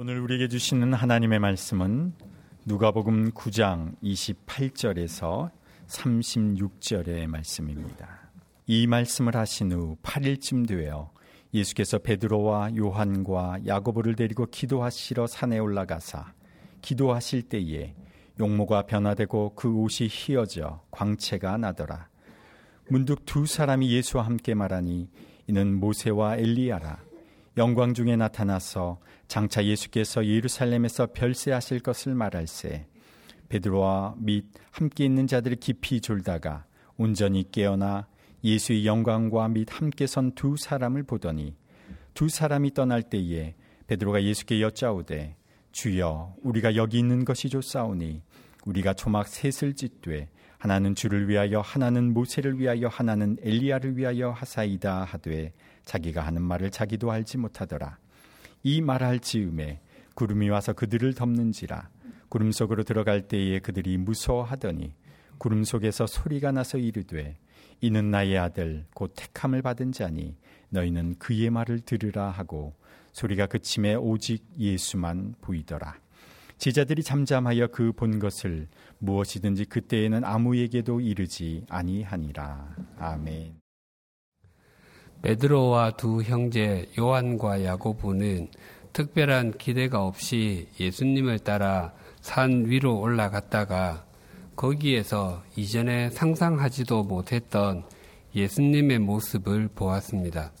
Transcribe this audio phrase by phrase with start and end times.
[0.00, 2.12] 오늘 우리에게 주시는 하나님의 말씀은
[2.66, 5.50] 누가복음 9장 28절에서
[5.88, 8.30] 36절의 말씀입니다.
[8.68, 11.10] 이 말씀을 하신 후 8일쯤 되어
[11.52, 16.32] 예수께서 베드로와 요한과 야고보를 데리고 기도하시러 산에 올라가사
[16.80, 17.96] 기도하실 때에
[18.38, 22.08] 용모가 변화되고 그 옷이 휘어져 광채가 나더라.
[22.88, 25.10] 문득 두 사람이 예수와 함께 말하니
[25.48, 27.07] 이는 모세와 엘리야라.
[27.58, 32.86] 영광 중에 나타나서 장차 예수께서 예루살렘에서 별세하실 것을 말할세.
[33.48, 36.66] 베드로와 및 함께 있는 자들이 깊이 졸다가
[36.96, 38.06] 온전히 깨어나
[38.44, 41.56] 예수의 영광과 및 함께 선 두 사람을 보더니
[42.14, 43.56] 두 사람이 떠날 때에
[43.88, 45.36] 베드로가 예수께 여짜오되
[45.72, 48.22] 주여 우리가 여기 있는 것이 좋사오니
[48.66, 55.52] 우리가 초막 셋을 짓되 하나는 주를 위하여 하나는 모세를 위하여 하나는 엘리야를 위하여 하사이다 하되
[55.88, 57.96] 자기가 하는 말을 자기도 알지 못하더라.
[58.62, 59.80] 이 말할 즈음에
[60.14, 61.88] 구름이 와서 그들을 덮는지라
[62.28, 64.92] 구름 속으로 들어갈 때에 그들이 무서워하더니
[65.38, 67.38] 구름 속에서 소리가 나서 이르되
[67.80, 70.36] 이는 나의 아들 곧 택함을 받은 자니
[70.68, 72.74] 너희는 그의 말을 들으라 하고
[73.12, 75.94] 소리가 그침에 오직 예수만 보이더라.
[76.58, 82.76] 제자들이 잠잠하여 그 본 것을 무엇이든지 그때에는 아무에게도 이르지 아니하니라.
[82.98, 83.67] 아멘.
[85.22, 88.48] 베드로와 두 형제 요한과 야고보는
[88.92, 94.04] 특별한 기대가 없이 예수님을 따라 산 위로 올라갔다가
[94.56, 97.84] 거기에서 이전에 상상하지도 못했던
[98.34, 100.52] 예수님의 모습을 보았습니다.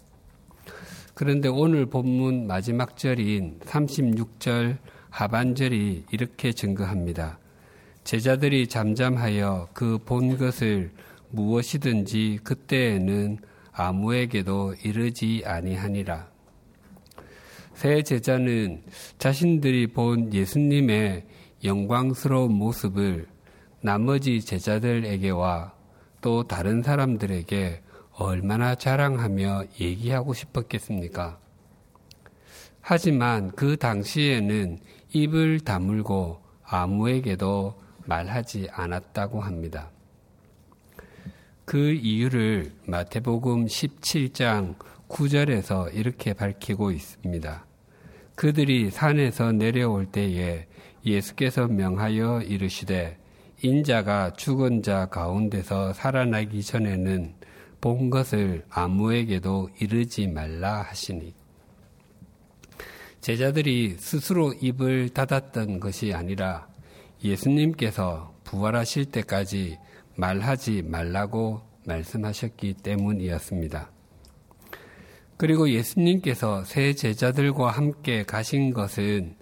[1.14, 4.78] 그런데 오늘 본문 마지막 절인 36절
[5.10, 7.38] 하반절이 이렇게 증거합니다.
[8.04, 10.90] 제자들이 잠잠하여 그 본 것을
[11.30, 13.38] 무엇이든지 그때에는
[13.78, 16.28] 아무에게도 이르지 아니하니라.
[17.74, 18.82] 새 제자는
[19.18, 21.24] 자신들이 본 예수님의
[21.62, 23.28] 영광스러운 모습을
[23.80, 25.74] 나머지 제자들에게와
[26.20, 27.82] 또 다른 사람들에게
[28.14, 31.38] 얼마나 자랑하며 얘기하고 싶었겠습니까?
[32.80, 34.80] 하지만 그 당시에는
[35.12, 39.92] 입을 다물고 아무에게도 말하지 않았다고 합니다.
[41.68, 47.66] 그 이유를 마태복음 17장 9절에서 이렇게 밝히고 있습니다.
[48.36, 50.66] 그들이 산에서 내려올 때에
[51.04, 53.18] 예수께서 명하여 이르시되
[53.60, 57.34] 인자가 죽은 자 가운데서 살아나기 전에는
[57.82, 61.34] 본 것을 아무에게도 이르지 말라 하시니
[63.20, 66.66] 제자들이 스스로 입을 닫았던 것이 아니라
[67.22, 69.76] 예수님께서 부활하실 때까지
[70.18, 73.90] 말하지 말라고 말씀하셨기 때문이었습니다.
[75.36, 79.36] 그리고 예수님께서 새 제자들과 함께 가신 것은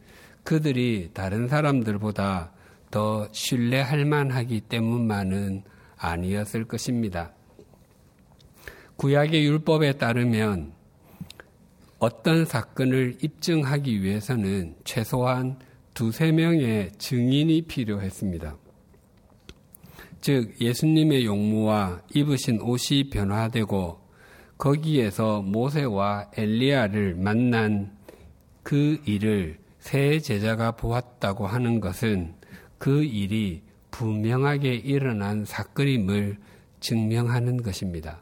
[0.45, 2.53] 그들이 다른 사람들보다
[2.91, 5.63] 더 신뢰할 만하기 때문만은
[5.97, 7.33] 아니었을 것입니다.
[8.97, 10.73] 구약의 율법에 따르면
[11.99, 15.59] 어떤 사건을 입증하기 위해서는 최소한
[15.95, 18.66] 두세 명의 증인이 필요했습니다.
[20.27, 24.01] 즉 예수님의 용모와 입으신 옷이 변화되고
[24.59, 27.97] 거기에서 모세와 엘리야를 만난
[28.65, 32.35] 그 일을 새 제자가 보았다고 하는 것은
[32.77, 36.39] 그 일이 분명하게 일어난 사건임을
[36.81, 38.21] 증명하는 것입니다.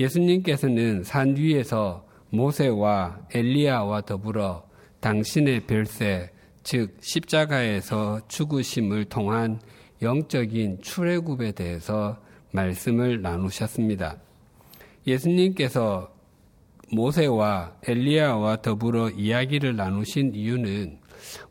[0.00, 4.66] 예수님께서는 산 위에서 모세와 엘리야와 더불어
[4.98, 6.32] 당신의 별세,
[6.64, 9.60] 즉 십자가에서 죽으심을 통한
[10.00, 12.18] 영적인 출애굽에 대해서
[12.52, 14.16] 말씀을 나누셨습니다.
[15.06, 16.14] 예수님께서
[16.90, 20.98] 모세와 엘리야와 더불어 이야기를 나누신 이유는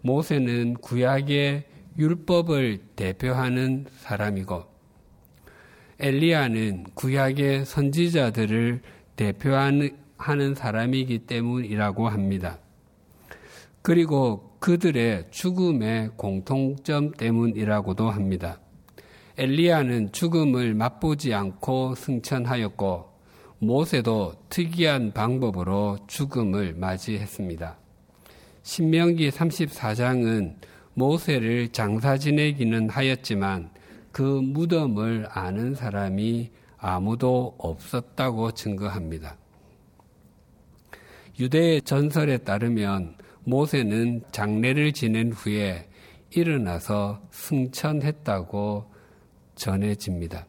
[0.02, 1.66] 모세는 구약의
[1.98, 4.66] 율법을 대표하는 사람이고
[6.00, 8.82] 엘리야는 구약의 선지자들을
[9.16, 12.60] 대표하는 사람이기 때문이라고 합니다.
[13.82, 18.60] 그리고 그들의 죽음의 공통점 때문이라고도 합니다.
[19.38, 23.18] 엘리야는 죽음을 맛보지 않고 승천하였고
[23.60, 27.78] 모세도 특이한 방법으로 죽음을 맞이했습니다.
[28.64, 30.56] 신명기 34장은
[30.94, 33.70] 모세를 장사 지내기는 하였지만
[34.12, 39.38] 그 무덤을 아는 사람이 아무도 없었다고 증거합니다.
[41.40, 43.16] 유대의 전설에 따르면
[43.48, 45.88] 모세는 장례를 지낸 후에
[46.32, 48.92] 일어나서 승천했다고
[49.56, 50.46] 전해집니다.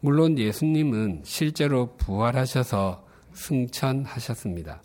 [0.00, 4.82] 물론 예수님은 실제로 부활하셔서 승천하셨습니다.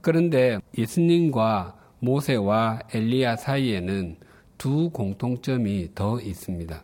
[0.00, 4.16] 그런데 예수님과 모세와 엘리야 사이에는
[4.58, 6.82] 두 공통점이 더 있습니다.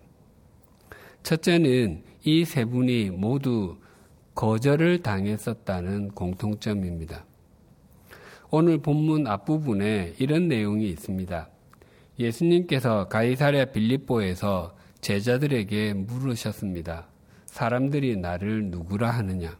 [1.24, 3.76] 첫째는 이 세 분이 모두
[4.36, 7.27] 거절을 당했었다는 공통점입니다.
[8.50, 11.50] 오늘 본문 앞부분에 이런 내용이 있습니다.
[12.18, 17.08] 예수님께서 가이사랴 빌립보에서 제자들에게 물으셨습니다.
[17.44, 19.58] 사람들이 나를 누구라 하느냐?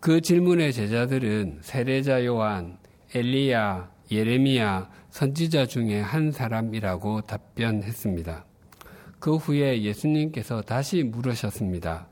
[0.00, 2.78] 그 질문의 제자들은 세례자 요한,
[3.14, 8.46] 엘리야, 예레미야, 선지자 중에 한 사람이라고 답변했습니다.
[9.18, 12.08] 그 후에 예수님께서 다시 물으셨습니다.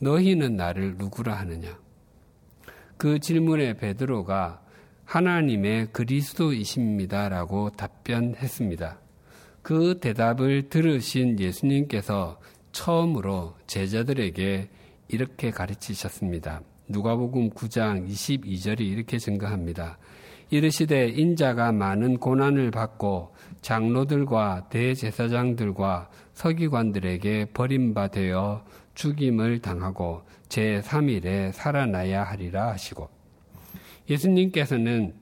[0.00, 1.78] 너희는 나를 누구라 하느냐?
[2.96, 4.62] 그 질문에 베드로가
[5.04, 8.98] 하나님의 그리스도이십니다라고 답변했습니다.
[9.62, 12.40] 그 대답을 들으신 예수님께서
[12.72, 14.68] 처음으로 제자들에게
[15.08, 16.62] 이렇게 가르치셨습니다.
[16.88, 19.98] 누가복음 9장 22절이 이렇게 증가합니다.
[20.50, 28.62] 이르시되 인자가 많은 고난을 받고 장로들과 대제사장들과 서기관들에게 버림받아
[28.96, 33.08] 죽임을 당하고 제3일에 살아나야 하리라 하시고
[34.10, 35.14] 예수님께서는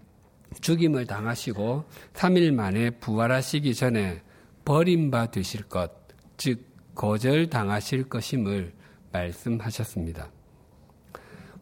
[0.61, 1.85] 죽임을 당하시고
[2.15, 4.23] 3일 만에 부활하시기 전에
[4.65, 5.91] 버림받으실 것,
[6.37, 8.73] 즉 거절 당하실 것임을
[9.13, 10.31] 말씀하셨습니다.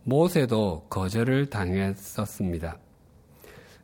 [0.04, 2.78] 모세도 거절을 당했었습니다.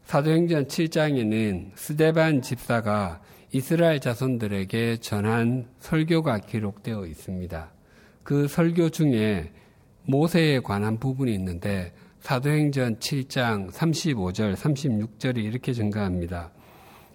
[0.05, 3.21] 사도행전 7장에는 스데반 집사가
[3.53, 7.78] 이스라엘 자손들에게 전한 설교가 기록되어 있습니다.
[8.29, 9.51] 그 설교 중에
[10.05, 16.51] 모세에 관한 부분이 있는데 사도행전 7장 35절, 36절이 이렇게 증가합니다.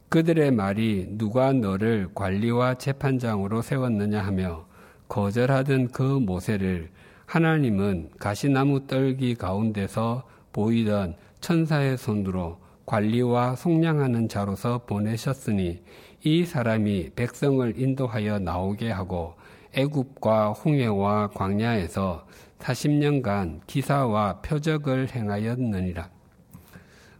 [0.10, 4.66] 그들의 말이 누가 너를 관리와 재판장으로 세웠느냐 하며
[5.08, 6.90] 거절하던 그 모세를
[7.28, 12.58] 하나님은 가시나무 떨기 가운데서 보이던 천사의 손으로
[12.88, 15.84] 관리와 속량하는 자로서 보내셨으니
[16.24, 19.36] 이 사람이 백성을 인도하여 나오게 하고
[19.74, 22.26] 애굽과 홍해와 광야에서
[22.60, 26.10] 40년간 기사와 표적을 행하였느니라.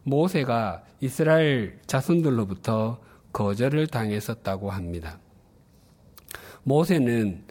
[0.04, 3.00] 모세가 이스라엘 자손들로부터
[3.32, 5.18] 거절을 당했었다고 합니다.
[6.62, 7.44] 모세는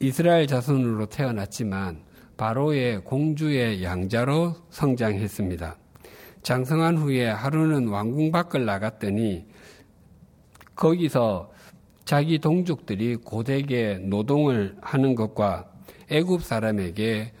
[0.00, 2.02] 이스라엘 자손으로 태어났지만
[2.36, 5.76] 바로의 공주의 양자로 성장했습니다.
[6.42, 9.46] 장성한 후에 하루는 왕궁 밖을 나갔더니
[10.74, 11.50] 거기서
[12.08, 15.70] 자기 동족들이 고되게 노동을 하는 것과
[16.10, 17.34] 애굽 사람에게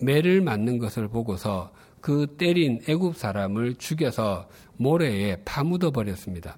[0.00, 1.70] 매를 맞는 것을 보고서
[2.00, 4.48] 그 때린 애굽 사람을 죽여서
[4.78, 6.56] 모래에 파묻어 버렸습니다.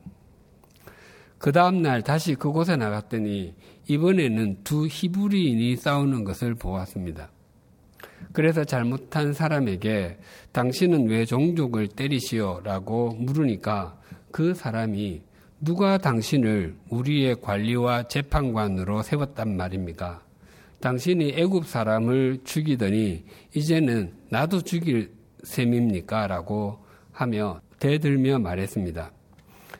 [1.38, 3.56] 그 다음 날 다시 그곳에 나갔더니
[3.88, 7.32] 이번에는 두 히브리인이 싸우는 것을 보았습니다.
[8.32, 10.16] 그래서 잘못한 사람에게
[10.52, 12.60] 당신은 왜 종족을 때리시오?
[12.62, 13.98] 라고 물으니까
[14.30, 15.31] 그 사람이
[15.64, 20.20] 누가 당신을 우리의 관리와 재판관으로 세웠단 말입니까?
[20.80, 23.24] 당신이 애굽 사람을 죽이더니
[23.54, 25.12] 이제는 나도 죽일
[25.44, 26.26] 셈입니까?
[26.26, 29.12] 라고 하며 대들며 말했습니다.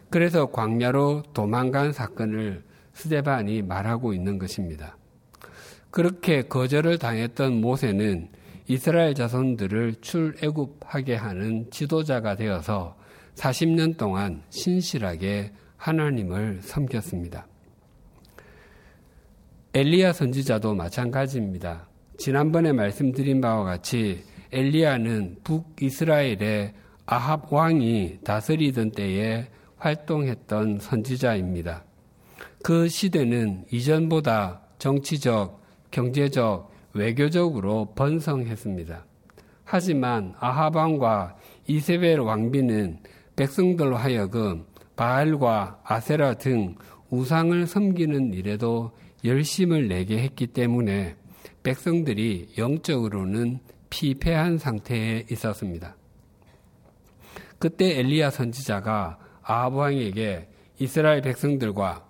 [0.09, 2.63] 그래서 광야로 도망간 사건을
[2.93, 4.97] 스데반이 말하고 있는 것입니다.
[5.91, 8.29] 그렇게 거절을 당했던 모세는
[8.69, 12.97] 이스라엘 자손들을 출애굽하게 하는 지도자가 되어서
[13.35, 15.51] 40년 동안 신실하게
[15.83, 17.49] 하나님을 섬겼습니다.
[19.75, 21.89] 엘리야 선지자도 마찬가지입니다.
[22.19, 24.23] 지난번에 말씀드린 바와 같이
[24.53, 26.75] 엘리야는 북이스라엘의
[27.07, 29.49] 아합 왕이 다스리던 때에
[29.79, 31.83] 활동했던 선지자입니다.
[32.63, 35.61] 그 시대는 이전보다 정치적,
[35.91, 39.05] 경제적, 외교적으로 번성했습니다.
[39.65, 41.37] 하지만 아하방과
[41.67, 43.01] 이세벨 왕비는
[43.35, 44.67] 백성들로 하여금
[45.03, 46.77] 바알과 아세라 등
[47.11, 48.93] 우상을 섬기는 일에도
[49.25, 51.17] 열심을 내게 했기 때문에
[51.65, 53.59] 백성들이 영적으로는
[53.91, 55.97] 피폐한 상태에 있었습니다.
[57.59, 62.07] 그때 엘리야 선지자가 아합 왕에게 이스라엘 백성들과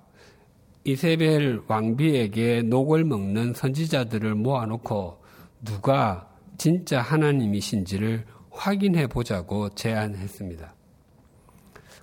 [0.85, 5.23] 이세벨 왕비에게 녹을 먹는 선지자들을 모아놓고
[5.65, 10.82] 누가 진짜 하나님이신지를 확인해 보자고 제안했습니다.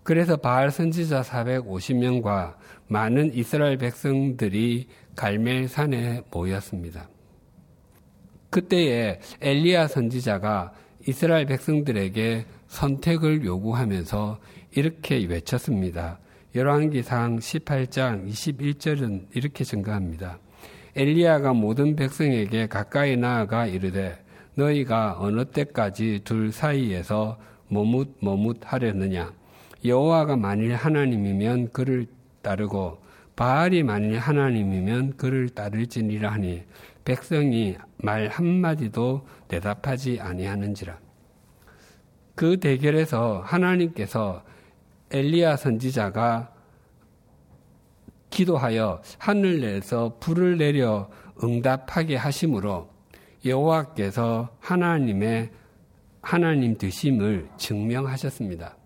[0.04, 2.56] 그래서 바알 선지자 450명과
[2.88, 7.10] 많은 이스라엘 백성들이 갈멜산에 모였습니다.
[8.50, 10.74] 그때에 엘리야 선지자가
[11.08, 14.40] 이스라엘 백성들에게 선택을 요구하면서
[14.72, 16.20] 이렇게 외쳤습니다.
[16.56, 20.40] 열왕기상 18장 21절은 이렇게 증가합니다.
[20.96, 24.18] 엘리야가 모든 백성에게 가까이 나아가 이르되
[24.56, 27.38] 너희가 어느 때까지 둘 사이에서
[27.70, 29.32] 머뭇머뭇 하려느냐
[29.84, 32.08] 여호와가 만일 하나님이면 그를
[32.42, 33.00] 따르고
[33.36, 36.64] 바알이 만일 하나님이면 그를 따를지니라 하니
[37.06, 41.00] 백성이 말 한마디도 대답하지 아니하는지라
[42.36, 44.44] 그 대결에서 하나님께서
[45.12, 46.54] 엘리야 선지자가
[48.30, 51.10] 기도하여 하늘에서 불을 내려
[51.44, 52.90] 응답하게 하심으로
[53.46, 55.52] 여호와께서 하나님의
[56.22, 58.79] 하나님 되심을 증명하셨습니다.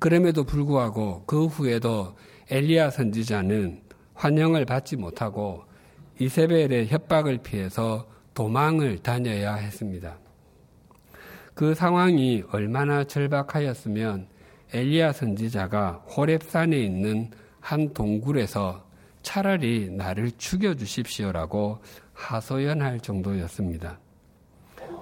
[0.00, 2.16] 그럼에도 불구하고 그 후에도
[2.50, 3.82] 엘리야 선지자는
[4.14, 5.64] 환영을 받지 못하고
[6.18, 10.18] 이세벨의 협박을 피해서 도망을 다녀야 했습니다.
[11.52, 14.26] 그 상황이 얼마나 절박하였으면
[14.72, 17.30] 엘리야 선지자가 호렙산에 있는
[17.60, 18.86] 한 동굴에서
[19.22, 21.80] 차라리 나를 죽여 주십시오라고
[22.14, 23.98] 하소연할 정도였습니다.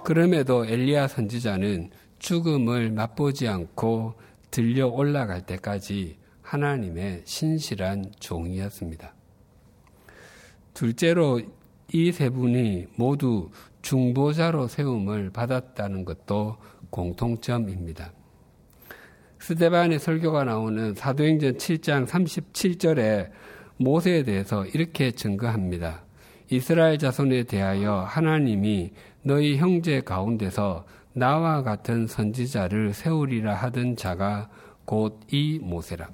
[0.03, 1.89] 그럼에도 엘리야 선지자는
[2.19, 4.15] 죽음을 맛보지 않고
[4.51, 9.13] 들려 올라갈 때까지 하나님의 신실한 종이었습니다.
[10.73, 11.41] 둘째로
[11.91, 13.49] 이 세 분이 모두
[13.81, 16.57] 중보자로 세움을 받았다는 것도
[16.89, 18.11] 공통점입니다.
[19.39, 23.31] 스데반의 설교가 나오는 사도행전 7장 37절에
[23.77, 26.03] 모세에 대해서 이렇게 증거합니다.
[26.51, 28.91] 이스라엘 자손에 대하여 하나님이
[29.23, 30.85] 너희 형제 가운데서
[31.19, 34.49] 나와 같은 선지자를 세우리라 하던 자가
[34.85, 36.09] 곧 이 모세라.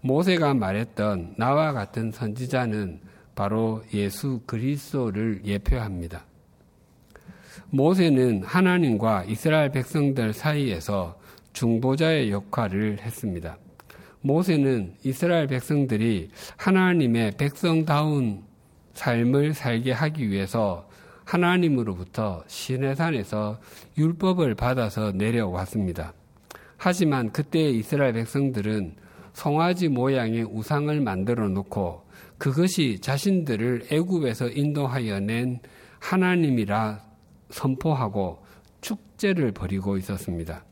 [0.00, 3.00] 모세가 말했던 나와 같은 선지자는
[3.34, 6.24] 바로 예수 그리스도를 예표합니다.
[7.68, 11.20] 모세는 하나님과 이스라엘 백성들 사이에서
[11.52, 13.58] 중보자의 역할을 했습니다.
[14.22, 18.42] 모세는 이스라엘 백성들이 하나님의 백성다운
[18.94, 20.88] 삶을 살게 하기 위해서
[21.24, 23.58] 하나님으로부터 시내산에서
[23.96, 26.12] 율법을 받아서 내려왔습니다.
[26.76, 28.96] 하지만 그때 이스라엘 백성들은
[29.32, 32.04] 송아지 모양의 우상을 만들어 놓고
[32.38, 35.60] 그것이 자신들을 애굽에서 인도하여 낸
[35.98, 37.00] 하나님이라
[37.50, 38.44] 선포하고
[38.80, 40.64] 축제를 벌이고 있었습니다.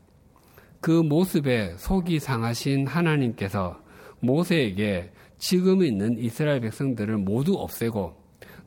[0.79, 3.79] 그 모습에 속이 상하신 하나님께서
[4.19, 8.22] 모세에게 지금 있는 이스라엘 백성들을 모두 없애고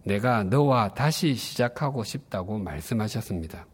[0.06, 3.66] 내가 너와 다시 시작하고 싶다고 말씀하셨습니다.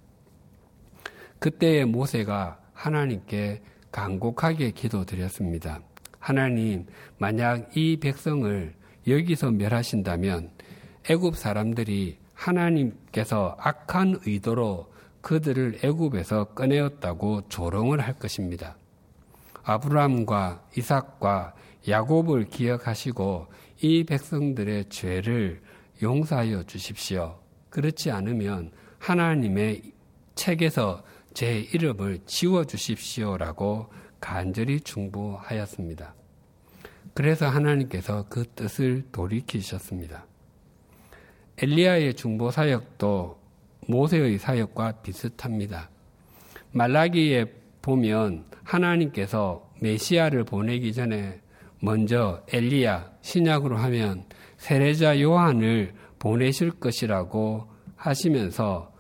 [1.39, 5.81] 그때의 모세가 하나님께 간곡하게 기도드렸습니다.
[6.19, 6.87] 하나님,
[7.19, 8.75] 만약 이 백성을
[9.07, 10.51] 여기서 멸하신다면
[11.11, 18.77] 애굽 사람들이 하나님께서 악한 의도로 그들을 애굽에서 꺼내었다고 조롱을 할 것입니다.
[19.65, 21.55] 아브라함과 이삭과
[21.87, 23.49] 야곱을 기억하시고
[23.83, 25.61] 이 백성들의 죄를
[26.03, 27.39] 용서하여 주십시오.
[27.71, 29.83] 그렇지 않으면 하나님의
[30.35, 33.87] 책에서 제 이름을 지워 주십시오라고
[34.21, 36.15] 간절히 중보하였습니다.
[37.15, 40.27] 그래서 하나님께서 그 뜻을 돌이키셨습니다.
[41.59, 43.39] 엘리야의 중보 사역도
[43.89, 45.91] 모세의 사역과 비슷합니다.
[46.73, 47.47] 말라기에
[47.83, 51.41] 보면 하나님께서 메시아를 보내기 전에
[51.81, 54.25] 먼저 엘리야 신약으로 하면
[54.63, 57.67] 세례자 요한을 보내실 것이라고
[57.97, 58.93] 하시면서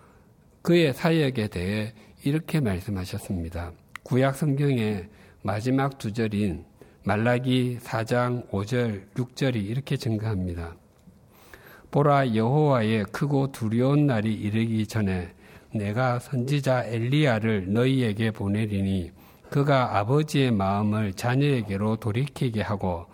[0.60, 3.70] 그의 사역에 대해 이렇게 말씀하셨습니다.
[4.02, 5.08] 구약 성경의
[5.42, 6.64] 마지막 두 절인
[7.04, 10.74] 말라기 4장 5절 6절이 이렇게 증가합니다.
[11.92, 15.32] 보라 여호와의 크고 두려운 날이 이르기 전에
[15.72, 19.12] 내가 선지자 엘리야를 너희에게 보내리니
[19.48, 23.11] 그가 아버지의 마음을 자녀에게로 돌이키게 하고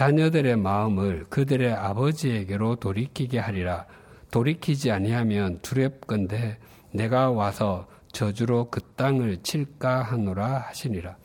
[0.00, 3.84] 자녀들의 마음을 그들의 아버지에게로 돌이키게 하리라.
[4.30, 6.56] 돌이키지 아니하면 두렵건대
[6.90, 11.18] 내가 와서 저주로 그 땅을 칠까 하노라 하시니라.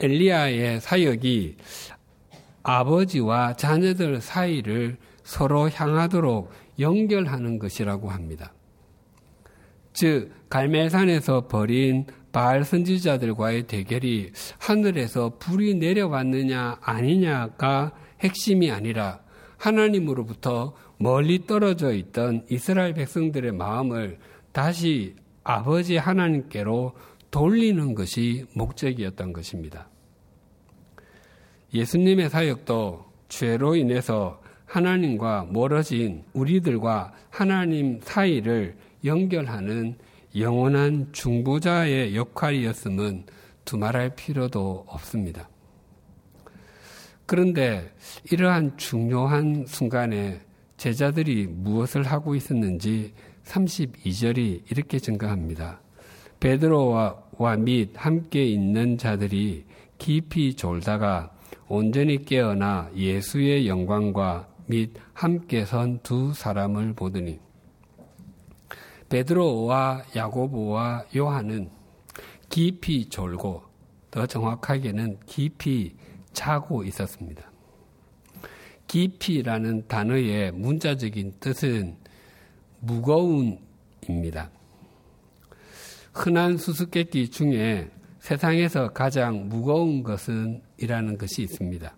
[0.00, 1.58] 엘리야의 사역이
[2.64, 8.52] 아버지와 자녀들 사이를 서로 향하도록 연결하는 것이라고 합니다.
[9.92, 12.06] 즉, 갈멜산에서 벌인
[12.38, 17.90] 바알 선지자들과의 대결이 하늘에서 불이 내려왔느냐 아니냐가
[18.20, 19.18] 핵심이 아니라
[19.56, 24.20] 하나님으로부터 멀리 떨어져 있던 이스라엘 백성들의 마음을
[24.52, 26.92] 다시 아버지 하나님께로
[27.32, 29.88] 돌리는 것이 목적이었던 것입니다.
[31.74, 39.98] 예수님의 사역도 죄로 인해서 하나님과 멀어진 우리들과 하나님 사이를 연결하는
[40.40, 43.24] 영원한 중보자의 역할이었음은
[43.64, 45.48] 두말할 필요도 없습니다.
[47.26, 47.92] 그런데
[48.30, 50.40] 이러한 중요한 순간에
[50.76, 53.12] 제자들이 무엇을 하고 있었는지
[53.44, 55.80] 32절이 이렇게 증가합니다.
[56.40, 59.64] 베드로와 및 함께 있는 자들이
[59.98, 61.30] 깊이 졸다가
[61.66, 67.40] 온전히 깨어나 예수의 영광과 및 함께 선 두 사람을 보더니
[69.08, 71.70] 베드로와 야고보와 요한은
[72.48, 73.62] 깊이 졸고
[74.10, 75.94] 더 정확하게는 깊이
[76.32, 77.50] 자고 있었습니다.
[78.86, 81.96] 깊이라는 단어의 문자적인 뜻은
[82.80, 84.50] 무거운입니다.
[86.14, 91.94] 흔한 수수께끼 중에 세상에서 가장 무거운 것은 이라는 것이 있습니다.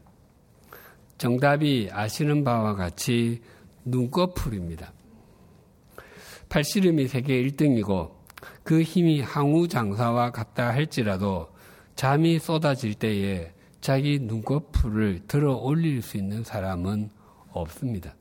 [1.18, 3.40] 정답이 아시는 바와 같이
[3.84, 4.92] 눈꺼풀입니다.
[6.50, 8.10] 팔씨름이 세계 1등이고
[8.64, 11.48] 그 힘이 항우 장사와 같다 할지라도
[11.94, 17.10] 잠이 쏟아질 때에 자기 눈꺼풀을 들어 올릴 수 있는 사람은
[17.52, 18.14] 없습니다.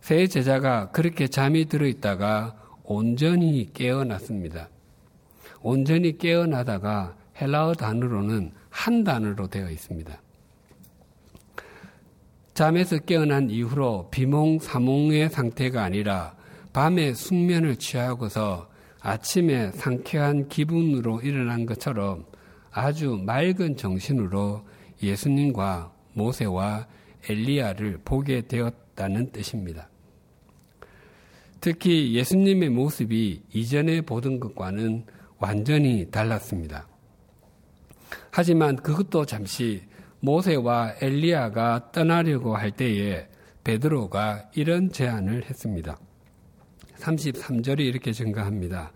[0.00, 4.68] 세 제자가 그렇게 잠이 들어 있다가 온전히 깨어났습니다.
[5.62, 10.20] 온전히 깨어나다가 헬라어 단어로는 한 단어로 되어 있습니다.
[12.54, 16.34] 잠에서 깨어난 이후로 비몽사몽의 상태가 아니라
[16.72, 18.68] 밤에 숙면을 취하고서
[19.00, 22.26] 아침에 상쾌한 기분으로 일어난 것처럼
[22.70, 24.64] 아주 맑은 정신으로
[25.02, 26.86] 예수님과 모세와
[27.28, 29.88] 엘리야를 보게 되었다는 뜻입니다.
[31.60, 35.04] 특히 예수님의 모습이 이전에 보던 것과는
[35.38, 36.86] 완전히 달랐습니다.
[38.30, 39.82] 하지만 그것도 잠시
[40.20, 43.26] 모세와 엘리야가 떠나려고 할 때에
[43.64, 45.98] 베드로가 이런 제안을 했습니다.
[47.00, 48.92] 33절이 이렇게 증가합니다.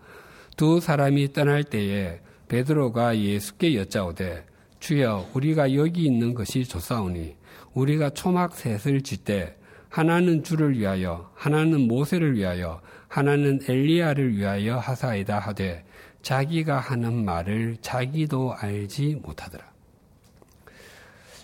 [0.55, 4.45] 두 사람이 떠날 때에 베드로가 예수께 여짜오되
[4.79, 7.35] 주여 우리가 여기 있는 것이 좋사오니
[7.73, 9.57] 우리가 초막 셋을 짓되
[9.89, 15.85] 하나는 주를 위하여 하나는 모세를 위하여 하나는 엘리야를 위하여 하사이다 하되
[16.21, 19.63] 자기가 하는 말을 자기도 알지 못하더라.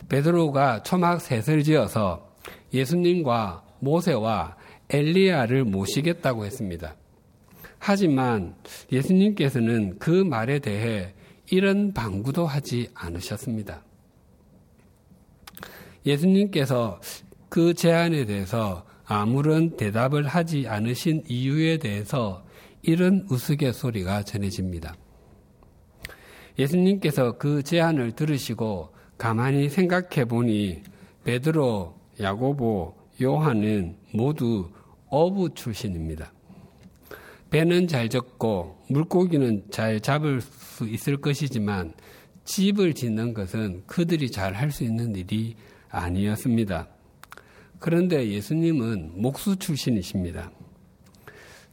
[0.10, 2.34] 베드로가 초막 셋을 지어서
[2.74, 4.56] 예수님과 모세와
[4.92, 6.96] 엘리야를 모시겠다고 했습니다.
[7.80, 8.56] 하지만
[8.92, 11.14] 예수님께서는 그 말에 대해
[11.50, 13.84] 이런 방구도 하지 않으셨습니다.
[16.06, 17.02] 예수님께서
[17.50, 22.46] 그 제안에 대해서 아무런 대답을 하지 않으신 이유에 대해서
[22.82, 24.96] 이런 우스갯소리가 전해집니다.
[26.58, 30.84] 예수님께서 그 제안을 들으시고 가만히 생각해 보니
[31.24, 34.70] 베드로, 야고보, 요한은 모두
[35.12, 36.32] 어부 출신입니다.
[37.52, 41.94] 배는 잘 젓고 물고기는 잘 잡을 수 있을 것이지만
[42.46, 45.56] 집을 짓는 것은 그들이 잘 할 수 있는 일이
[45.90, 46.88] 아니었습니다.
[47.80, 50.50] 그런데 예수님은 목수 출신이십니다.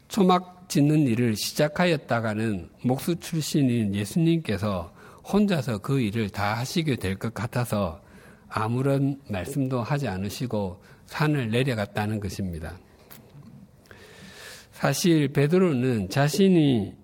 [0.09, 4.93] 초막 짓는 일을 시작하였다가는 목수 출신인 예수님께서
[5.33, 8.01] 혼자서 그 일을 다 하시게 될 것 같아서
[8.49, 12.79] 아무런 말씀도 하지 않으시고 산을 내려갔다는 것입니다.
[14.79, 16.95] 사실 베드로는 자신이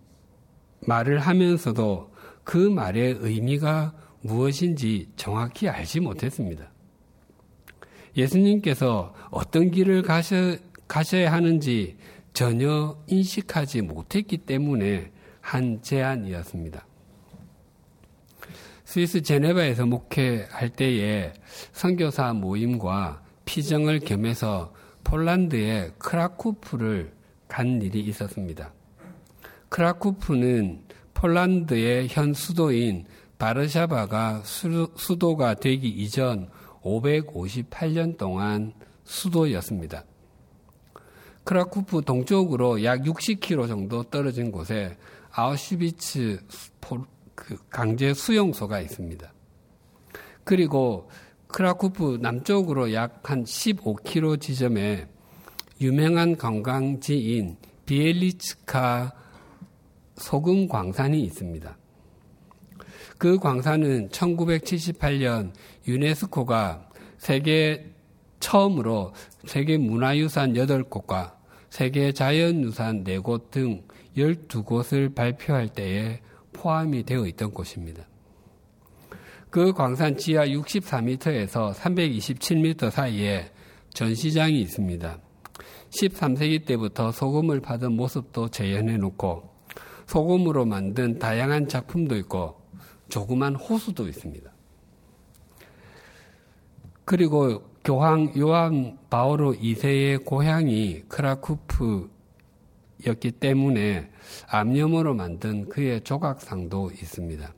[0.86, 6.70] 말을 하면서도 그 말의 의미가 무엇인지 정확히 알지 못했습니다.
[8.16, 10.56] 예수님께서 어떤 길을 가셔,
[10.86, 11.96] 가셔야 하는지
[12.32, 15.10] 전혀 인식하지 못했기 때문에
[15.40, 16.86] 한 제안이었습니다.
[18.84, 21.32] 스위스 제네바에서 목회할 때에
[21.72, 27.23] 선교사 모임과 피정을 겸해서 폴란드의 크라쿠프를
[27.54, 28.72] 간 일이 있었습니다.
[29.68, 30.82] 크라쿠프는
[31.14, 33.04] 폴란드의 현 수도인
[33.38, 36.50] 바르샤바가 수도가 되기 이전
[36.82, 38.72] 558년 동안
[39.04, 40.04] 수도였습니다.
[41.44, 44.96] 크라쿠프 동쪽으로 약 60km 정도 떨어진 곳에
[45.30, 46.40] 아우슈비츠
[47.36, 49.32] 그 강제 수용소가 있습니다.
[50.42, 51.08] 그리고
[51.46, 55.13] 크라쿠프 남쪽으로 약 한 15km 지점에
[55.80, 57.56] 유명한 관광지인
[57.86, 59.12] 비엘리츠카
[60.16, 61.76] 소금 광산이 있습니다.
[63.18, 65.52] 그 광산은 1978년
[65.86, 67.92] 유네스코가 세계
[68.40, 69.12] 처음으로
[69.46, 71.34] 세계 문화유산 8곳과
[71.70, 73.82] 세계 자연유산 4곳 등
[74.16, 76.20] 12곳을 발표할 때에
[76.52, 78.06] 포함이 되어 있던 곳입니다.
[79.50, 83.50] 그 광산 지하 64m에서 327m 사이에
[83.92, 85.18] 전시장이 있습니다.
[85.94, 89.54] 13세기 때부터 소금을 받은 모습도 재현해 놓고
[90.06, 92.60] 소금으로 만든 다양한 작품도 있고
[93.08, 94.50] 조그만 호수도 있습니다.
[97.04, 102.08] 그리고 교황 요한 바오로 2세의 고향이 크라쿠프였기
[103.38, 104.10] 때문에
[104.48, 107.54] 암염으로 만든 그의 조각상도 있습니다.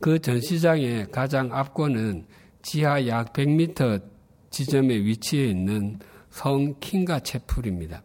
[0.00, 2.26] 그 전시장의 가장 앞권은
[2.62, 4.02] 지하 약 100m
[4.50, 6.00] 지점에 위치해 있는
[6.32, 8.02] 성 킹가 채플입니다.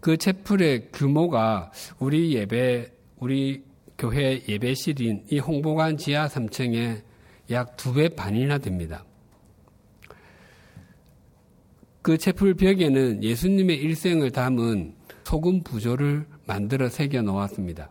[0.00, 3.64] 그 채플의 규모가 우리 예배, 우리
[3.96, 7.02] 교회 예배실인 이 홍보관 지하 3층에
[7.50, 9.04] 약 두 배 반이나 됩니다.
[12.02, 17.90] 그 채플 벽에는 예수님의 일생을 담은 소금 부조를 만들어 새겨 놓았습니다.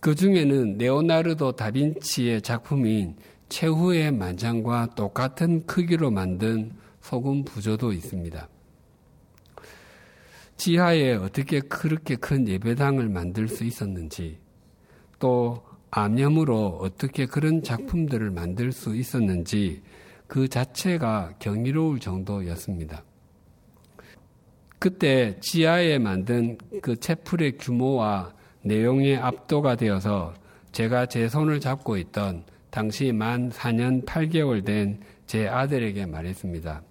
[0.00, 3.16] 그 중에는 네오나르도 다빈치의 작품인
[3.48, 6.72] 최후의 만장과 똑같은 크기로 만든
[7.04, 8.48] 소금 부조도 있습니다.
[10.56, 14.38] 지하에 어떻게 그렇게 큰 예배당을 만들 수 있었는지,
[15.18, 19.82] 또 암염으로 어떻게 그런 작품들을 만들 수 있었는지
[20.26, 23.04] 그 자체가 경이로울 정도였습니다.
[24.78, 30.32] 그때 지하에 만든 그 채플의 규모와 내용에 압도가 되어서
[30.72, 36.82] 제가 제 손을 잡고 있던 당시 만 4년 8개월 된 제 아들에게 말했습니다.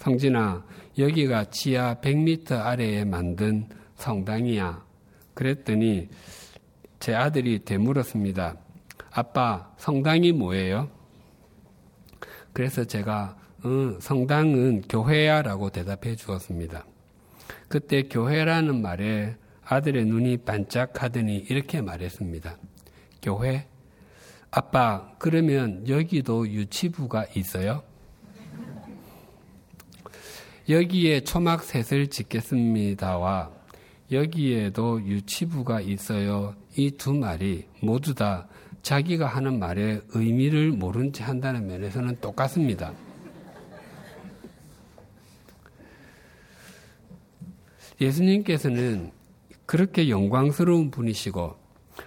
[0.00, 0.64] 성진아,
[0.96, 4.82] 여기가 지하 100m 아래에 만든 성당이야.
[5.34, 6.08] 그랬더니
[6.98, 8.56] 제 아들이 되물었습니다.
[9.10, 10.88] 아빠, 성당이 뭐예요?
[12.54, 13.36] 그래서 제가,
[13.66, 16.86] 응, 성당은 교회야 라고 대답해 주었습니다.
[17.68, 22.56] 그때 교회라는 말에 아들의 눈이 반짝하더니 이렇게 말했습니다.
[23.20, 23.66] 교회?
[24.50, 27.89] 아빠, 그러면 여기도 유치부가 있어요?
[30.68, 33.50] 여기에 초막셋을 짓겠습니다와
[34.12, 36.54] 여기에도 유치부가 있어요.
[36.76, 38.46] 이 두 말이 모두 다
[38.82, 42.92] 자기가 하는 말의 의미를 모른 채 한다는 면에서는 똑같습니다.
[48.00, 49.12] 예수님께서는
[49.66, 51.56] 그렇게 영광스러운 분이시고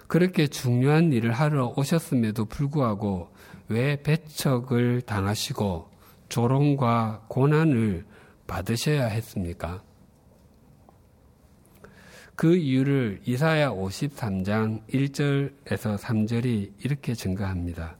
[0.08, 3.30] 그렇게 중요한 일을 하러 오셨음에도 불구하고
[3.68, 5.90] 왜 배척을 당하시고
[6.30, 8.06] 조롱과 고난을
[8.48, 9.84] 받으셔야 했습니까?
[12.36, 17.98] 그 이유를 이사야 53장 1절에서 3절이 이렇게 증가합니다.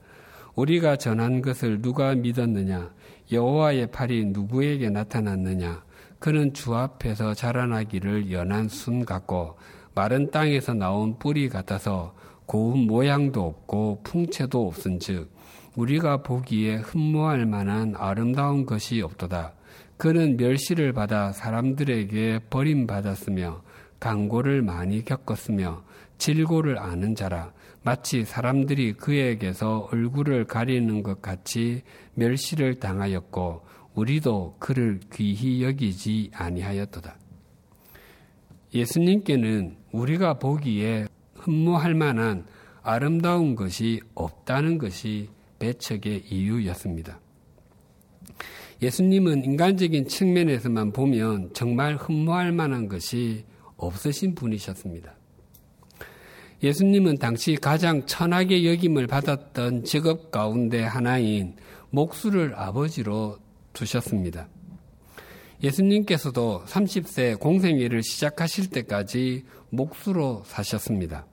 [0.56, 2.92] 우리가 전한 것을 누가 믿었느냐?
[3.32, 5.84] 여호와의 팔이 누구에게 나타났느냐?
[6.18, 9.56] 그는 주 앞에서 자라나기를 연한 순 같고
[9.94, 12.14] 마른 땅에서 나온 뿌리 같아서
[12.46, 15.32] 고운 모양도 없고 풍채도 없은즉
[15.76, 19.54] 우리가 보기에 흠모할 만한 아름다운 것이 없도다.
[19.96, 23.62] 그는 멸시를 받아 사람들에게 버림받았으며
[24.00, 25.82] 강고를 많이 겪었으며
[26.18, 27.52] 질고를 아는 자라
[27.82, 31.82] 마치 사람들이 그에게서 얼굴을 가리는 것 같이
[32.14, 33.62] 멸시를 당하였고
[33.94, 37.16] 우리도 그를 귀히 여기지 아니하였도다.
[38.74, 42.46] 예수님께는 우리가 보기에 흠모할 만한
[42.82, 45.28] 아름다운 것이 없다는 것이
[45.58, 47.20] 배척의 이유였습니다.
[48.82, 53.44] 예수님은 인간적인 측면에서만 보면 정말 흠모할 만한 것이
[53.76, 55.14] 없으신 분이셨습니다.
[56.62, 61.56] 예수님은 당시 가장 천하게 여김을 받았던 직업 가운데 하나인
[61.90, 63.38] 목수를 아버지로
[63.72, 64.48] 두셨습니다.
[65.62, 71.26] 예수님께서도 30세 공생애를 시작하실 때까지 목수로 사셨습니다.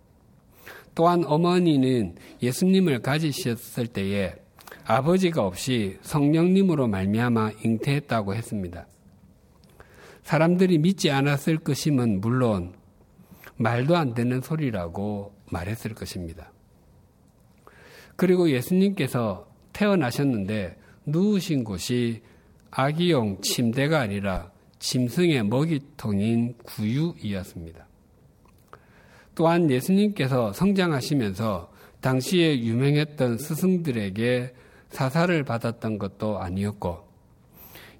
[0.95, 4.35] 또한 어머니는 예수님을 가지셨을 때에
[4.85, 8.87] 아버지가 없이 성령님으로 말미암아 잉태했다고 했습니다.
[10.23, 12.73] 사람들이 믿지 않았을 것임은 물론
[13.57, 16.51] 말도 안 되는 소리라고 말했을 것입니다.
[18.15, 22.21] 그리고 예수님께서 태어나셨는데 누우신 곳이
[22.69, 27.87] 아기용 침대가 아니라 짐승의 먹이통인 구유이었습니다.
[29.35, 34.53] 또한 예수님께서 성장하시면서 당시에 유명했던 스승들에게
[34.91, 37.11] 사사를 받았던 것도 아니었고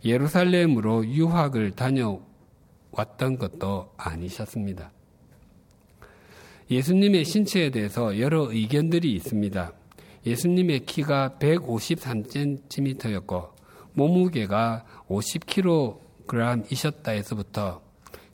[0.04, 4.91] 예루살렘으로 유학을 다녀왔던 것도 아니셨습니다.
[6.69, 9.73] 예수님의 신체에 대해서 여러 의견들이 있습니다.
[10.25, 13.51] 예수님의 키가 153cm였고
[13.93, 17.82] 몸무게가 50kg이셨다 해서부터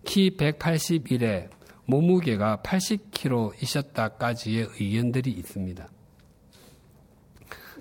[0.04, 1.50] 키 181에
[1.86, 5.90] 몸무게가 80kg이셨다까지의 의견들이 있습니다.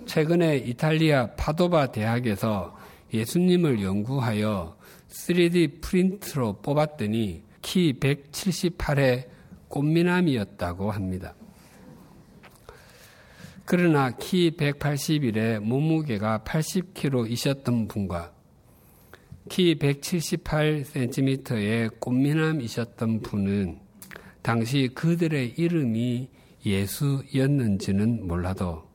[0.07, 2.75] 최근에 이탈리아 파도바 대학에서
[3.13, 4.75] 예수님을 연구하여
[5.09, 9.27] 3D 프린트로 뽑았더니 키 178의
[9.67, 11.35] 꽃미남이었다고 합니다.
[13.65, 18.31] 그러나 키 181에 몸무게가 80kg이셨던 분과
[19.49, 23.81] 키 178cm의 꽃미남이셨던 분은
[24.41, 26.29] 당시 그들의 이름이
[26.65, 28.86] 예수였는지는 몰라도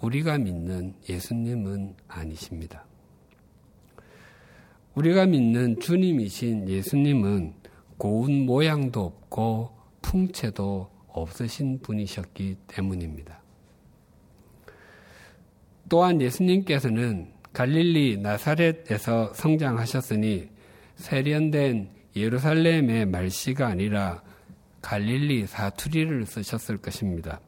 [0.00, 2.84] 우리가 믿는 예수님은 아니십니다.
[4.94, 7.54] 우리가 믿는 주님이신 예수님은
[7.98, 9.70] 고운 모양도 없고
[10.02, 13.40] 풍채도 없으신 분이셨기 때문입니다.
[15.88, 20.48] 또한 예수님께서는 갈릴리 나사렛에서 성장하셨으니
[20.96, 24.22] 세련된 예루살렘의 말씨가 아니라
[24.82, 27.40] 갈릴리 사투리를 쓰셨을 것입니다.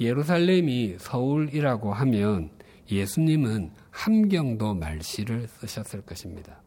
[0.00, 2.50] 예루살렘이 서울이라고 하면
[2.90, 6.60] 예수님은 함경도 말씨를 쓰셨을 것입니다.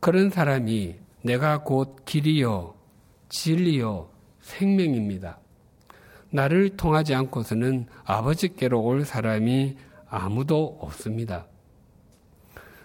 [0.00, 2.74] 그런 사람이 내가 곧 길이요,
[3.28, 5.38] 진리요, 생명입니다.
[6.30, 9.76] 나를 통하지 않고서는 아버지께로 올 사람이
[10.08, 11.46] 아무도 없습니다.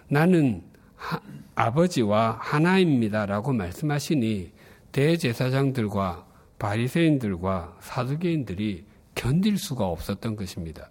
[0.08, 0.62] 나는
[0.96, 1.20] 하,
[1.54, 4.52] 아버지와 하나입니다라고 말씀하시니
[4.92, 6.23] 대제사장들과
[6.64, 10.90] 바리새인들과 사두개인들이 견딜 수가 없었던 것입니다.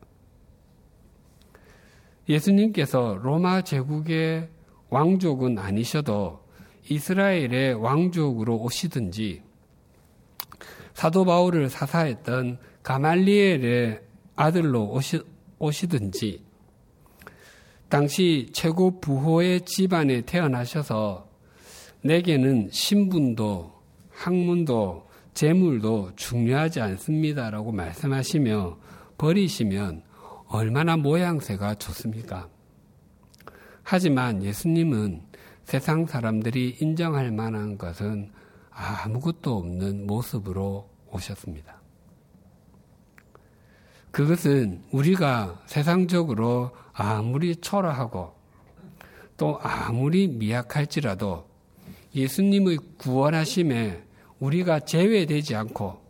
[2.29, 4.49] 예수님께서 로마 제국의
[4.89, 6.43] 왕족은 아니셔도
[6.87, 9.41] 이스라엘의 왕족으로 오시든지
[10.93, 13.99] 사도 바울을 사사했던 가말리엘의
[14.35, 15.23] 아들로 오시,
[15.57, 16.43] 오시든지
[17.89, 21.27] 당시 최고 부호의 집안에 태어나셔서
[22.03, 23.73] 내게는 신분도
[24.11, 28.77] 학문도 재물도 중요하지 않습니다라고 말씀하시며
[29.17, 30.03] 버리시면
[30.47, 32.47] 얼마나 모양새가 좋습니까?
[33.81, 35.23] 하지만 예수님은
[35.63, 38.31] 세상 사람들이 인정할 만한 것은
[38.69, 41.81] 아무것도 없는 모습으로 오셨습니다.
[44.11, 48.35] 그것은 우리가 세상적으로 아무리 초라하고
[49.37, 51.47] 또 아무리 미약할지라도
[52.13, 54.03] 예수님의 구원하심에
[54.43, 56.01] 우리가 제외되지 않고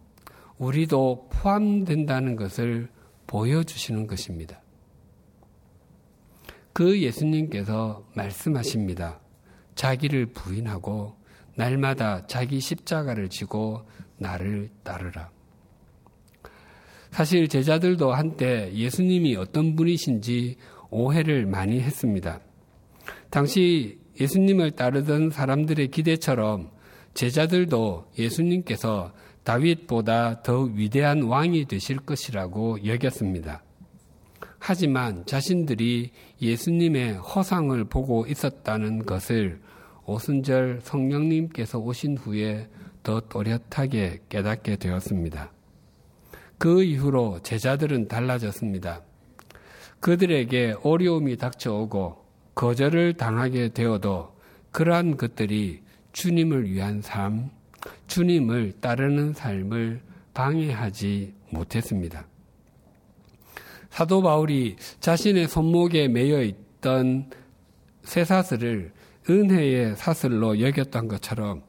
[0.58, 2.90] 우리도 포함된다는 것을
[3.28, 4.60] 보여주시는 것입니다.
[6.74, 9.20] 그 예수님께서 말씀하십니다.
[9.76, 11.16] 자기를 부인하고
[11.56, 13.84] 날마다 자기 십자가를 지고
[14.18, 15.30] 나를 따르라.
[17.12, 20.58] 사실 제자들도 한때 예수님이 어떤 분이신지
[20.90, 22.40] 오해를 많이 했습니다.
[23.30, 26.73] 당시 예수님을 따르던 사람들의 기대처럼
[27.14, 33.64] 제자들도 예수님께서 다윗보다 더 위대한 왕이 되실 것이라고 여겼습니다.
[34.60, 39.60] 하지만 자신들이 예수님의 허상을 보고 있었다는 것을
[40.06, 42.70] 오순절 성령님께서 오신 후에
[43.04, 45.52] 더 또렷하게 깨닫게 되었습니다.
[46.58, 49.02] 그 이후로 제자들은 달라졌습니다.
[50.00, 52.24] 그들에게 어려움이 닥쳐오고
[52.56, 54.34] 거절을 당하게 되어도
[54.72, 55.82] 그러한 것들이
[56.14, 57.50] 주님을 위한 삶,
[58.08, 60.02] 주님을 따르는 삶을
[60.34, 62.26] 방해하지 못했습니다.
[63.90, 67.30] 사도 바울이 자신의 손목에 매여 있던
[68.04, 68.92] 쇠사슬을
[69.30, 71.62] 은혜의 사슬로 여겼던 것처럼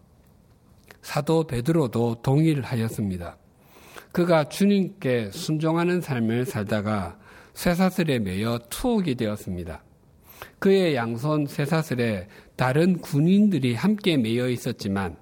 [1.03, 3.37] 사도 베드로도 동일하였습니다.
[4.11, 7.19] 그가 주님께 순종하는 삶을 살다가
[7.53, 9.84] 쇠사슬에 매여 투옥이 되었습니다.
[10.59, 15.17] 그의 양손 쇠사슬에 다른 군인들이 함께 매여 있었지만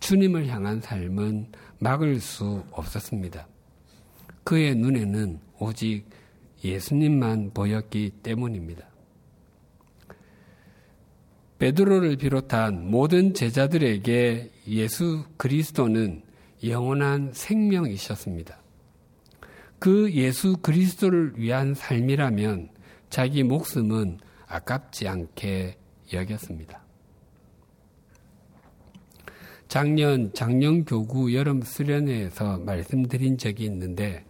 [0.00, 1.48] 주님을 향한 삶은
[1.78, 3.46] 막을 수 없었습니다.
[4.44, 6.04] 그의 눈에는 오직
[6.64, 8.86] 예수님만 보였기 때문입니다.
[11.58, 16.22] 베드로를 비롯한 모든 제자들에게 예수 그리스도는
[16.64, 18.58] 영원한 생명이셨습니다.
[19.78, 22.68] 그 예수 그리스도를 위한 삶이라면
[23.10, 24.18] 자기 목숨은
[24.52, 25.78] 아깝지 않게
[26.12, 26.82] 여겼습니다.
[29.66, 34.26] 작년 작년 교구 여름 수련회에서 말씀드린 적이 있는데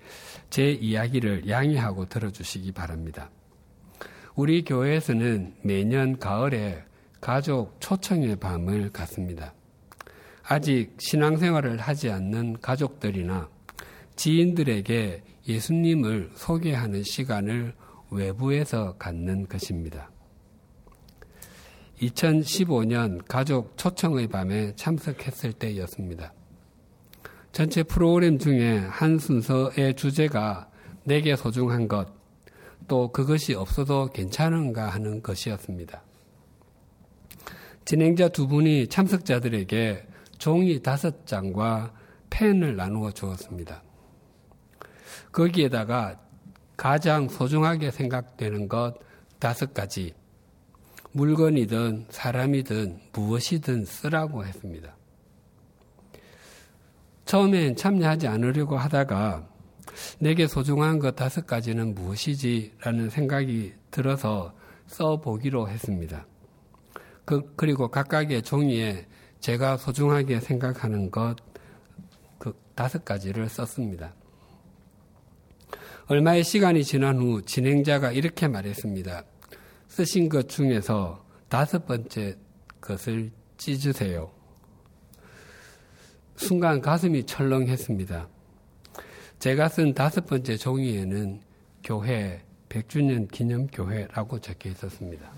[0.49, 3.31] 제 이야기를 양해하고 들어주시기 바랍니다.
[4.37, 6.85] 우리 교회에서는 매년 가을에
[7.21, 9.53] 가족 초청의 밤을 갖습니다.
[10.45, 13.49] 아직 신앙생활을 하지 않는 가족들이나
[14.15, 17.75] 지인들에게 예수님을 소개하는 시간을
[18.13, 20.12] 외부에서 갖는 것입니다.
[22.03, 26.33] 2015년 가족 초청의 밤에 참석했을 때였습니다.
[27.53, 30.71] 전체 프로그램 중에 한 순서의 주제가
[31.05, 32.09] 내게 소중한 것,
[32.89, 36.03] 또 그것이 없어도 괜찮은가 하는 것이었습니다.
[37.85, 40.07] 진행자 두 분이 참석자들에게
[40.39, 41.93] 종이 다섯 장과
[42.31, 43.83] 펜을 나누어 주었습니다.
[45.31, 46.19] 거기에다가
[46.77, 48.95] 가장 소중하게 생각되는 것
[49.39, 50.15] 다섯 가지.
[51.13, 54.97] 물건이든 사람이든 무엇이든 쓰라고 했습니다.
[57.25, 59.47] 처음엔 참여하지 않으려고 하다가
[60.19, 62.75] 내게 소중한 것 다섯 가지는 무엇이지?
[62.81, 64.55] 라는 생각이 들어서
[64.87, 66.27] 써보기로 했습니다.
[67.25, 69.07] 그, 그리고 각각의 종이에
[69.41, 71.37] 제가 소중하게 생각하는 것,
[72.39, 74.15] 그 다섯 가지를 썼습니다.
[76.07, 79.25] 얼마의 시간이 지난 후 진행자가 이렇게 말했습니다.
[79.93, 82.39] 쓰신 것 중에서 다섯 번째
[82.81, 84.31] 것을 찢으세요.
[86.35, 88.27] 순간 가슴이 철렁했습니다.
[89.39, 91.43] 제가 쓴 다섯 번째 종이에는
[91.85, 95.31] 교회 100주년 기념교회라고 적혀 있었습니다.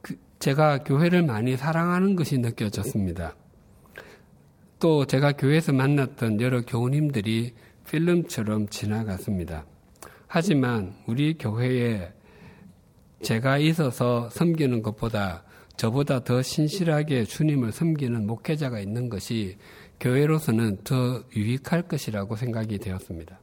[0.00, 3.36] 그 제가 교회를 많이 사랑하는 것이 느껴졌습니다.
[4.78, 7.54] 또 제가 교회에서 만났던 여러 교우님들이
[7.88, 9.64] 필름처럼 지나갔습니다.
[10.26, 12.12] 하지만 우리 교회에
[13.22, 15.44] 제가 있어서 섬기는 것보다
[15.76, 19.56] 저보다 더 신실하게 주님을 섬기는 목회자가 있는 것이
[20.00, 23.38] 교회로서는 더 유익할 것이라고 생각이 되었습니다.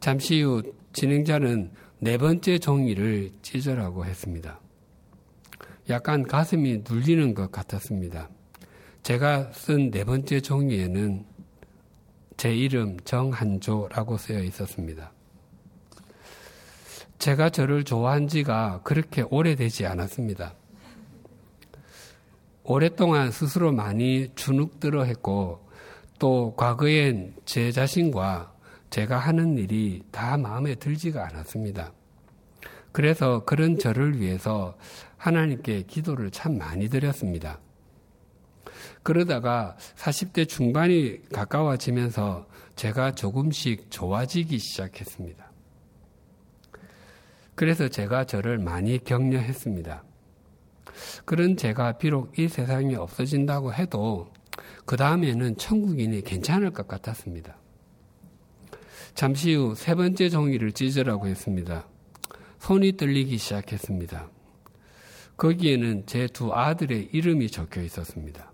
[0.00, 4.60] 잠시 후 진행자는 네 번째 종이를 찢으라고 했습니다.
[5.88, 8.28] 약간 가슴이 눌리는 것 같았습니다.
[9.02, 11.24] 제가 쓴 네 번째 종이에는
[12.36, 15.12] 제 이름 정한조라고 쓰여 있었습니다.
[17.18, 20.54] 제가 저를 좋아한 지가 그렇게 오래되지 않았습니다.
[22.64, 25.68] 오랫동안 스스로 많이 주눅들어 했고
[26.18, 28.52] 또 과거엔 제 자신과
[28.90, 31.92] 제가 하는 일이 다 마음에 들지가 않았습니다.
[32.92, 34.76] 그래서 그런 저를 위해서
[35.16, 37.58] 하나님께 기도를 참 많이 드렸습니다.
[39.04, 45.52] 그러다가 40대 중반이 가까워지면서 제가 조금씩 좋아지기 시작했습니다.
[47.54, 50.02] 그래서 제가 저를 많이 격려했습니다.
[51.24, 54.32] 그런 제가 비록 이 세상이 없어진다고 해도
[54.86, 57.56] 그 다음에는 천국인이 괜찮을 것 같았습니다.
[59.14, 61.86] 잠시 후 세 번째 종이를 찢으라고 했습니다.
[62.58, 64.30] 손이 떨리기 시작했습니다.
[65.36, 68.53] 거기에는 제 두 아들의 이름이 적혀 있었습니다.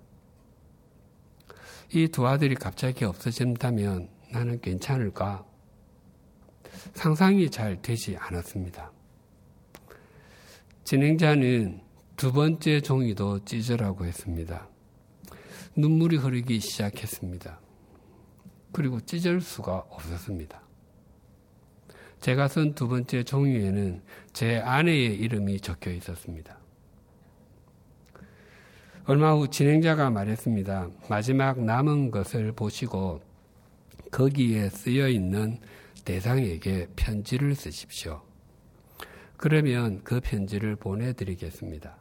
[1.93, 5.45] 이 두 아들이 갑자기 없어진다면 나는 괜찮을까?
[6.95, 8.93] 상상이 잘 되지 않았습니다.
[10.85, 11.81] 진행자는
[12.17, 14.69] 두 번째 종이도 찢으라고 했습니다.
[15.75, 17.59] 눈물이 흐르기 시작했습니다.
[18.73, 20.63] 그리고 찢을 수가 없었습니다.
[22.21, 26.60] 제가 쓴 두 번째 종이에는 제 아내의 이름이 적혀 있었습니다.
[29.11, 30.89] 얼마 후 진행자가 말했습니다.
[31.09, 33.21] 마지막 남은 것을 보시고
[34.13, 35.59] 거기에 쓰여 있는
[36.05, 38.23] 대상에게 편지를 쓰십시오.
[39.37, 41.97] 그러면 그 편지를 보내드리겠습니다.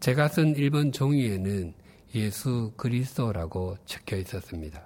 [0.00, 1.72] 제가 쓴 1번 종이에는
[2.16, 4.84] 예수 그리스도라고 적혀 있었습니다.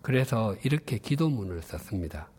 [0.00, 2.30] 그래서 이렇게 기도문을 썼습니다.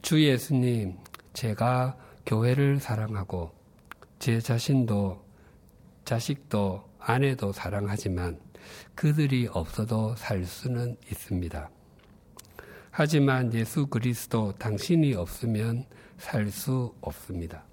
[0.00, 0.96] 주 예수님,
[1.32, 3.50] 제가 교회를 사랑하고
[4.20, 5.25] 제 자신도
[6.06, 8.40] 자식도 아내도 사랑하지만
[8.94, 11.68] 그들이 없어도 살 수는 있습니다.
[12.90, 15.84] 하지만 예수 그리스도 당신이 없으면
[16.16, 17.64] 살 수 없습니다.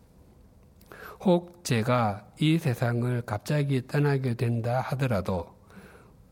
[1.22, 5.56] 혹 제가 이 세상을 갑자기 떠나게 된다 하더라도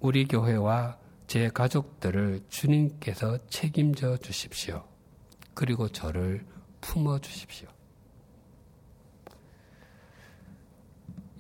[0.02, 4.84] 우리 교회와 제 가족들을 주님께서 책임져 주십시오.
[5.54, 6.46] 그리고 저를
[6.82, 7.70] 품어 주십시오.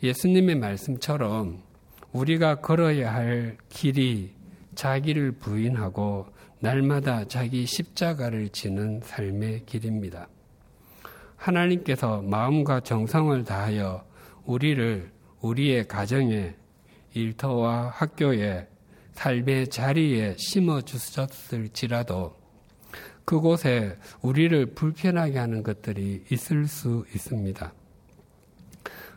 [0.03, 1.61] 예수님의 말씀처럼
[2.11, 4.31] 우리가 걸어야 할 길이
[4.73, 6.25] 자기를 부인하고
[6.59, 10.27] 날마다 자기 십자가를 지는 삶의 길입니다.
[11.35, 14.05] 하나님께서 마음과 정성을 다하여
[14.45, 15.11] 우리를
[15.41, 16.55] 우리의 가정에
[17.13, 18.67] 일터와 학교에
[19.13, 22.35] 삶의 자리에 심어 주셨을지라도
[23.25, 27.73] 그곳에 우리를 불편하게 하는 것들이 있을 수 있습니다.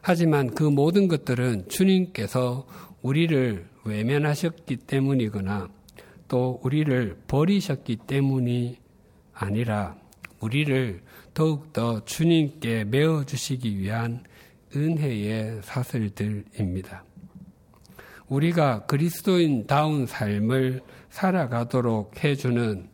[0.06, 2.66] 하지만 그 모든 것들은 주님께서
[3.00, 5.70] 우리를 외면하셨기 때문이거나
[6.28, 8.76] 또 우리를 버리셨기 때문이
[9.32, 9.96] 아니라
[10.40, 11.00] 우리를
[11.32, 14.24] 더욱더 주님께 메어주시기 위한
[14.76, 17.02] 은혜의 사슬들입니다.
[18.28, 22.90] 우리가 그리스도인다운 삶을 살아가도록 해주는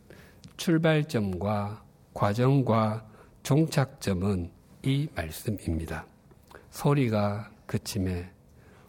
[0.55, 1.83] 출발점과
[2.13, 3.05] 과정과
[3.43, 4.49] 종착점은
[4.83, 6.05] 이 말씀입니다.
[6.71, 8.31] 소리가 그침에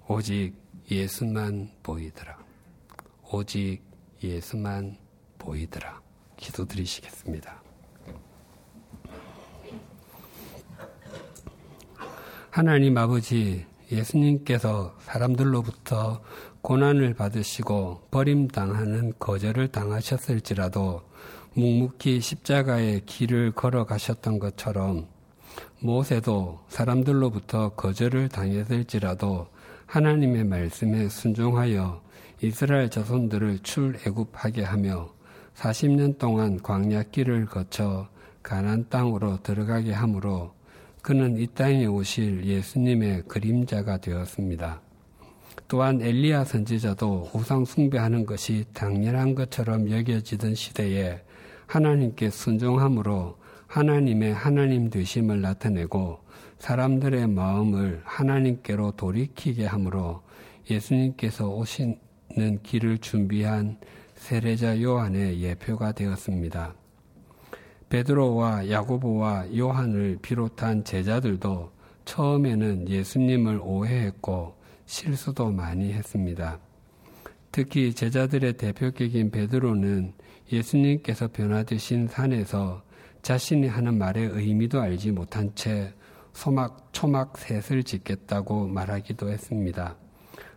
[0.08, 0.54] 오직
[0.90, 2.38] 예수만 보이더라.
[3.30, 3.80] 오직
[4.22, 4.96] 예수만
[5.38, 6.00] 보이더라.
[6.36, 7.62] 기도드리시겠습니다.
[12.50, 16.22] 하나님 아버지, 예수님께서 사람들로부터
[16.60, 21.02] 고난을 받으시고 버림당하는 거절을 당하셨을지라도
[21.54, 25.08] 묵묵히 십자가의 길을 걸어가셨던 것처럼
[25.80, 29.48] 모세도 사람들로부터 거절을 당했을지라도
[29.86, 32.00] 하나님의 말씀에 순종하여
[32.40, 35.10] 이스라엘 자손들을 출애굽하게 하며
[35.54, 38.08] 40년 동안 광야 길을 거쳐
[38.42, 40.52] 가난 땅으로 들어가게 하므로
[41.02, 44.80] 그는 이 땅에 오실 예수님의 그림자가 되었습니다.
[45.68, 51.22] 또한 엘리야 선지자도 우상 숭배하는 것이 당연한 것처럼 여겨지던 시대에
[51.66, 53.36] 하나님께 순종함으로
[53.72, 56.18] 하나님의 하나님 되심을 나타내고
[56.58, 60.20] 사람들의 마음을 하나님께로 돌이키게 하므로
[60.70, 63.78] 예수님께서 오시는 길을 준비한
[64.14, 66.74] 세례자 요한의 예표가 되었습니다.
[67.88, 71.72] 베드로와 야고보와 요한을 비롯한 제자들도
[72.04, 74.54] 처음에는 예수님을 오해했고
[74.84, 76.58] 실수도 많이 했습니다.
[77.50, 80.12] 특히 제자들의 대표격인 베드로는
[80.52, 82.82] 예수님께서 변화되신 산에서
[83.22, 85.94] 자신이 하는 말의 의미도 알지 못한 채
[86.32, 89.96] 소막, 초막 셋을 짓겠다고 말하기도 했습니다.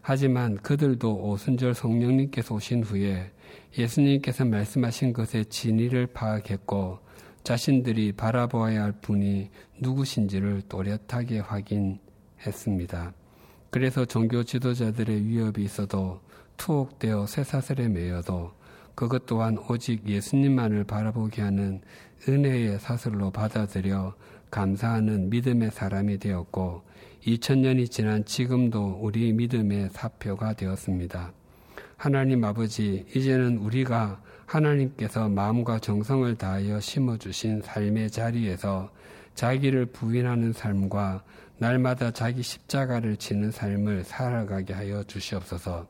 [0.01, 3.31] 하지만 그들도 오순절 성령님께서 오신 후에
[3.77, 6.99] 예수님께서 말씀하신 것의 진리를 파악했고
[7.43, 9.49] 자신들이 바라보아야 할 분이
[9.79, 13.13] 누구신지를 또렷하게 확인했습니다.
[13.69, 16.21] 그래서 종교 지도자들의 위협이 있어도
[16.57, 18.53] 투옥되어 쇠사슬에 매여도
[18.95, 21.81] 그것 또한 오직 예수님만을 바라보게 하는
[22.27, 24.15] 은혜의 사슬로 받아들여
[24.49, 26.83] 감사하는 믿음의 사람이 되었고
[27.25, 31.33] 2000년이 지난 지금도 우리 믿음의 사표가 되었습니다.
[31.97, 38.91] 하나님 아버지, 이제는 우리가 하나님께서 마음과 정성을 다하여 심어주신 삶의 자리에서
[39.33, 41.23] 자기를 부인하는 삶과
[41.57, 45.87] 날마다 자기 십자가를 지는 삶을 살아가게 하여 주시옵소서.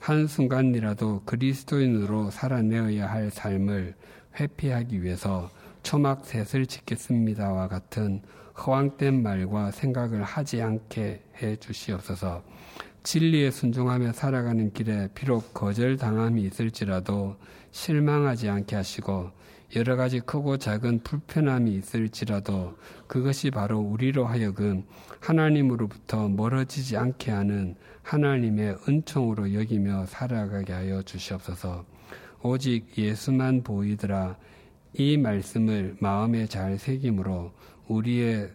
[0.00, 3.94] 한순간이라도 그리스도인으로 살아내어야 할 삶을
[4.38, 5.50] 회피하기 위해서
[5.82, 8.22] 초막 셋을 짓겠습니다와 같은
[8.58, 12.42] 허황된 말과 생각을 하지 않게 해 주시옵소서.
[13.02, 17.36] 진리에 순종하며 살아가는 길에 비록 거절당함이 있을지라도
[17.70, 19.30] 실망하지 않게 하시고
[19.76, 22.76] 여러 가지 크고 작은 불편함이 있을지라도
[23.06, 24.84] 그것이 바로 우리로 하여금
[25.20, 31.84] 하나님으로부터 멀어지지 않게 하는 하나님의 은총으로 여기며 살아가게 하여 주시옵소서.
[32.42, 34.36] 오직 예수만 보이더라.
[34.94, 37.52] 이 말씀을 마음에 잘 새김으로
[37.88, 38.50] 우리의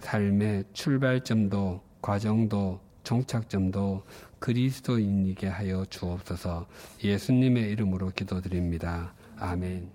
[0.00, 4.02] 삶의 출발점도 과정도 종착점도
[4.38, 6.66] 그리스도인이게 하여 주옵소서
[7.02, 9.14] 예수님의 이름으로 기도드립니다.
[9.38, 9.93] 아멘.